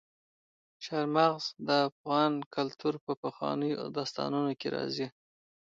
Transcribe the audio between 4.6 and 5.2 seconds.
راځي.